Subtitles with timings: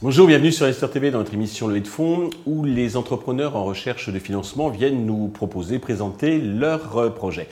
[0.00, 3.64] Bonjour, bienvenue sur Esther TV dans notre émission Levée de fonds où les entrepreneurs en
[3.64, 7.48] recherche de financement viennent nous proposer, présenter leurs projets.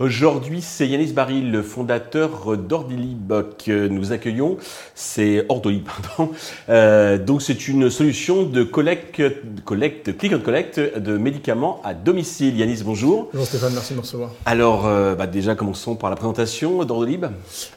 [0.00, 4.56] Aujourd'hui, c'est Yanis Baril, le fondateur d'Ordilib que nous accueillons.
[4.94, 6.32] C'est Ordolib, pardon.
[6.70, 9.22] Euh, donc, c'est une solution de collecte,
[9.66, 12.56] collecte, click and collect de médicaments à domicile.
[12.56, 13.28] Yanis, bonjour.
[13.34, 14.30] Bonjour Stéphane, merci de me recevoir.
[14.46, 17.26] Alors, euh, bah, déjà, commençons par la présentation d'Ordolib.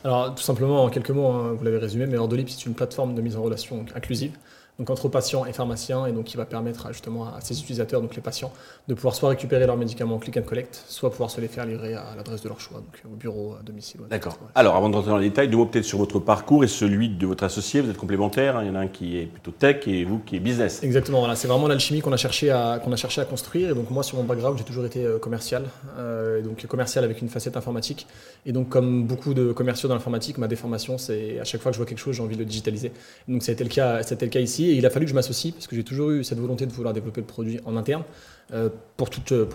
[0.05, 3.16] Alors, tout simplement, en quelques mots, hein, vous l'avez résumé, mais Ordolib, c'est une plateforme
[3.16, 4.31] de mise en relation inclusive
[4.80, 8.16] donc entre patients et pharmaciens, et donc qui va permettre justement à ces utilisateurs, donc
[8.16, 8.52] les patients,
[8.88, 11.66] de pouvoir soit récupérer leurs médicaments en click and collect, soit pouvoir se les faire
[11.66, 14.02] livrer à l'adresse de leur choix, donc au bureau, à domicile.
[14.09, 14.38] D'accord.
[14.55, 17.09] Alors avant de rentrer dans les détails, deux mots peut-être sur votre parcours et celui
[17.09, 17.81] de votre associé.
[17.81, 18.64] Vous êtes complémentaires, hein.
[18.64, 20.81] il y en a un qui est plutôt tech et vous qui est business.
[20.84, 23.70] Exactement, voilà, c'est vraiment l'alchimie qu'on a, cherché à, qu'on a cherché à construire.
[23.70, 25.66] Et donc moi, sur mon background, j'ai toujours été euh, commercial,
[25.98, 28.08] euh, donc commercial avec une facette informatique.
[28.45, 31.75] Et donc comme beaucoup de commerciaux dans l'informatique, ma déformation, c'est à chaque fois que
[31.75, 32.92] je vois quelque chose, j'ai envie de le digitaliser.
[33.28, 35.16] Donc ça a été le cas, le cas ici, et il a fallu que je
[35.16, 38.03] m'associe parce que j'ai toujours eu cette volonté de vouloir développer le produit en interne.
[38.52, 39.47] Euh, pour, tout, euh,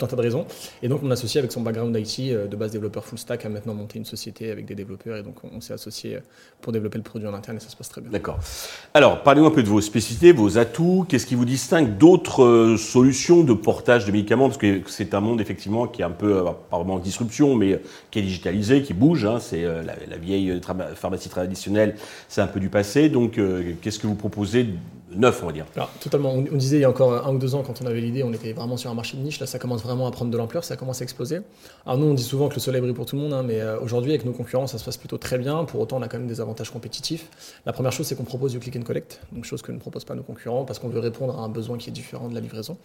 [0.00, 0.46] un tas de raisons.
[0.82, 3.48] Et donc, mon associé, avec son background IT, euh, de base développeur full stack, a
[3.48, 5.18] maintenant monté une société avec des développeurs.
[5.18, 6.18] Et donc, on, s'est associé
[6.60, 8.10] pour développer le produit en interne et ça se passe très bien.
[8.10, 8.38] D'accord.
[8.94, 11.04] Alors, parlez-moi un peu de vos spécificités, vos atouts.
[11.08, 14.48] Qu'est-ce qui vous distingue d'autres solutions de portage de médicaments?
[14.48, 18.20] Parce que c'est un monde, effectivement, qui est un peu, vraiment en disruption, mais qui
[18.20, 19.26] est digitalisé, qui bouge.
[19.26, 19.40] Hein.
[19.40, 20.60] C'est la, vieille
[20.94, 21.96] pharmacie traditionnelle,
[22.28, 23.10] c'est un peu du passé.
[23.10, 23.38] Donc,
[23.82, 24.31] qu'est-ce que vous proposez
[25.16, 25.66] neuf, on va dire.
[26.00, 26.32] Totalement.
[26.32, 28.32] On, disait il y a encore un ou deux ans, quand on avait l'idée, on
[28.32, 29.40] était vraiment sur un marché de niche.
[29.40, 31.40] Là, ça commence vraiment à prendre de l'ampleur, ça commence à exploser.
[31.86, 33.60] Alors, nous, on dit souvent que le soleil brille pour tout le monde, hein, mais
[33.60, 35.64] euh, aujourd'hui, avec nos concurrents, ça se passe plutôt très bien.
[35.64, 37.28] Pour autant, on a quand même des avantages compétitifs.
[37.66, 40.04] La première chose, c'est qu'on propose du click and collect, donc chose que ne proposent
[40.04, 42.40] pas nos concurrents, parce qu'on veut répondre à un besoin qui est différent de la
[42.40, 42.76] livraison.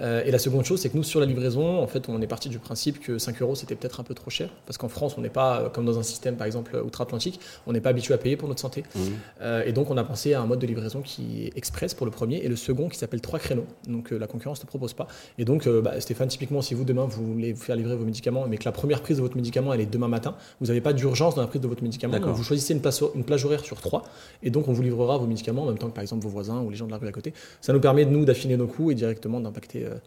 [0.00, 2.26] Euh, et la seconde chose, c'est que nous, sur la livraison, en fait, on est
[2.26, 4.48] parti du principe que 5 euros, c'était peut-être un peu trop cher.
[4.66, 7.72] Parce qu'en France, on n'est pas, euh, comme dans un système, par exemple, outre-Atlantique, on
[7.72, 8.84] n'est pas habitué à payer pour notre santé.
[8.94, 9.00] Mmh.
[9.42, 12.06] Euh, et donc, on a pensé à un mode de livraison qui est express pour
[12.06, 13.66] le premier et le second qui s'appelle 3 créneaux.
[13.86, 15.08] Donc, la concurrence ne propose pas.
[15.38, 18.46] Et donc, bah, Stéphane, typiquement, si vous, demain, vous voulez vous faire livrer vos médicaments,
[18.48, 20.92] mais que la première prise de votre médicament, elle est demain matin, vous n'avez pas
[20.92, 22.18] d'urgence dans la prise de votre médicament.
[22.18, 24.04] Donc, vous choisissez une, place, une plage horaire sur 3
[24.42, 26.60] et donc, on vous livrera vos médicaments en même temps que, par exemple, vos voisins
[26.60, 27.32] ou les gens de la rue à côté.
[27.60, 29.98] Ça nous permet, nous, d'affiner nos coûts et directement d'impacter Yeah.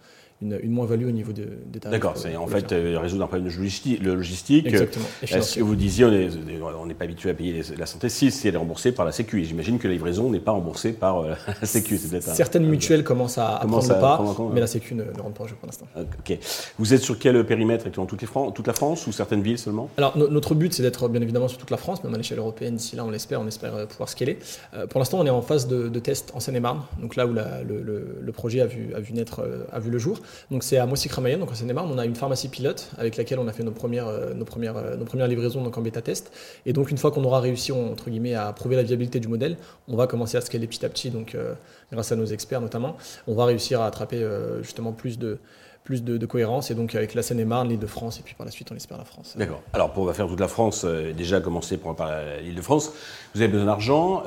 [0.42, 1.94] Une, une moins-value au niveau de, des tarifs.
[1.94, 4.04] D'accord, c'est en fait euh, résoudre un problème de logistique.
[4.04, 4.68] logistique.
[4.68, 5.06] Exactement.
[5.22, 8.92] Est-ce que vous disiez, on n'est pas habitué à payer la santé si c'est remboursé
[8.92, 9.42] par la Sécu.
[9.42, 11.98] Et j'imagine que la livraison n'est pas remboursée par euh, la Sécu.
[11.98, 14.22] Certaines mutuelles commencent à, à prendre pas,
[14.54, 15.88] mais la Sécu ne, rentre pas en jeu pour l'instant.
[15.96, 16.38] Ok.
[16.80, 19.90] Vous êtes sur quel périmètre actuellement toute, les toute la France ou certaines villes seulement?
[19.98, 22.76] Alors notre but c'est d'être bien évidemment sur toute la France, même à l'échelle européenne.
[22.76, 24.38] D'ici là, on l'espère, on espère euh, pouvoir scaler.
[24.90, 27.64] pour l'instant, on est en phase de, de test en Seine-et-Marne, donc là où la,
[27.64, 27.82] le,
[28.20, 30.20] le, projet a vu, a vu naître, a vu le jour.
[30.52, 31.10] Donc c'est à moissy
[31.40, 34.08] donc en Seine-et-Marne, on a une pharmacie pilote avec laquelle on a fait nos premières,
[34.08, 36.32] euh, euh, livraisons donc en bêta test.
[36.66, 39.58] Et donc une fois qu'on aura réussi entre guillemets à prouver la viabilité du modèle,
[39.88, 41.10] on va commencer à scaler petit à petit.
[41.10, 41.54] Donc euh,
[41.92, 42.98] grâce à nos experts notamment,
[43.28, 44.26] on va réussir à attraper
[44.62, 45.40] justement plus de
[45.84, 48.76] plus de, cohérence et donc avec la Seine-et-Marne, l'Île-de-France et puis par la suite on
[48.76, 49.36] espère la France.
[49.38, 49.62] D'accord.
[49.72, 51.96] Alors pour faire toute la France, déjà commencer par,
[52.42, 52.92] l'Île-de-France,
[53.36, 54.24] vous avez besoin d'argent.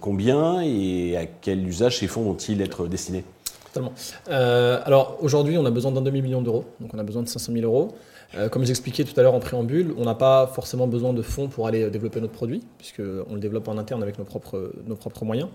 [0.00, 3.24] combien et à quel usage ces fonds vont-ils être destinés?
[3.72, 3.94] Totalement.
[4.28, 7.52] Euh, alors aujourd'hui, on a besoin d'un demi-million d'euros, donc on a besoin de 500
[7.54, 7.94] 000 euros.
[8.34, 11.48] Euh, comme j'expliquais tout à l'heure en préambule, on n'a pas forcément besoin de fonds
[11.48, 15.24] pour aller développer notre produit, puisqu'on le développe en interne avec nos propres, nos propres
[15.24, 15.48] moyens.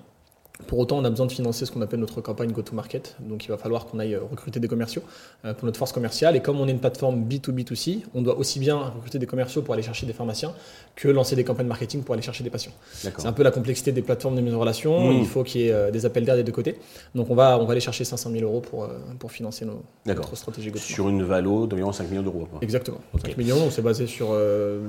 [0.65, 3.15] Pour autant, on a besoin de financer ce qu'on appelle notre campagne go-to-market.
[3.19, 5.03] Donc, il va falloir qu'on aille recruter des commerciaux
[5.45, 6.35] euh, pour notre force commerciale.
[6.35, 9.75] Et comme on est une plateforme B2B2C, on doit aussi bien recruter des commerciaux pour
[9.75, 10.53] aller chercher des pharmaciens
[10.95, 12.71] que lancer des campagnes marketing pour aller chercher des patients.
[12.93, 15.11] C'est un peu la complexité des plateformes de mise en relation.
[15.11, 15.19] Mmh.
[15.19, 16.79] Il faut qu'il y ait euh, des appels d'air des deux côtés.
[17.13, 18.87] Donc, on va, on va aller chercher 500 000 euros pour, euh,
[19.19, 20.95] pour financer nos, notre stratégie go-to-market.
[20.95, 22.47] Sur une valo d'environ 5 millions d'euros.
[22.61, 22.99] Exactement.
[23.23, 24.35] 5 millions, on s'est basé sur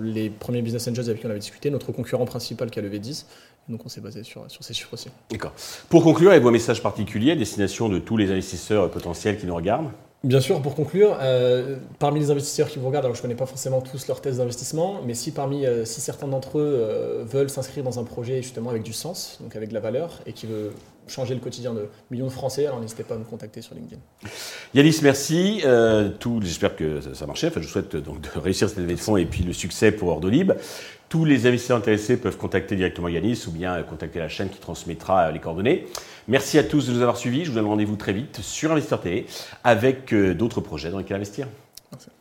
[0.02, 2.98] les premiers business angels avec qui on avait discuté, notre concurrent principal qui a levé
[2.98, 3.26] 10.
[3.68, 5.08] Donc, on s'est basé sur, sur ces chiffres aussi.
[5.30, 5.52] D'accord.
[5.88, 9.90] Pour conclure, vos messages particuliers à destination de tous les investisseurs potentiels qui nous regardent?
[10.24, 13.36] Bien sûr, pour conclure, euh, parmi les investisseurs qui vous regardent, alors je ne connais
[13.36, 17.24] pas forcément tous leurs thèses d'investissement, mais si parmi euh, si certains d'entre eux euh,
[17.24, 20.32] veulent s'inscrire dans un projet justement avec du sens, donc avec de la valeur, et
[20.32, 20.72] qui veut
[21.06, 24.00] changer le quotidien de millions de Français, alors n'hésitez pas à me contacter sur LinkedIn.
[24.74, 25.62] Yanis, merci.
[26.42, 27.48] J'espère que ça, ça marchait.
[27.48, 29.92] Enfin, je vous souhaite donc de réussir cette levée de fonds et puis le succès
[29.92, 30.52] pour Ordolib.
[31.08, 35.30] Tous les investisseurs intéressés peuvent contacter directement Yanis ou bien contacter la chaîne qui transmettra
[35.30, 35.86] les coordonnées.
[36.28, 37.44] Merci à tous de nous avoir suivis.
[37.44, 39.26] Je vous donne rendez-vous très vite sur Investeur TV
[39.64, 41.48] avec euh, d'autres projets dans lesquels investir.
[41.90, 42.17] Merci.